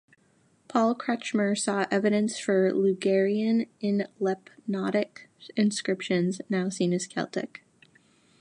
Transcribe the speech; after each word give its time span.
Paul 0.67 0.95
Kretschmer 0.95 1.55
saw 1.55 1.85
evidence 1.91 2.39
for 2.39 2.73
Ligurian 2.73 3.67
in 3.81 4.07
Lepontic 4.19 5.27
inscriptions, 5.55 6.41
now 6.49 6.69
seen 6.69 6.91
as 6.91 7.05
Celtic. 7.05 7.63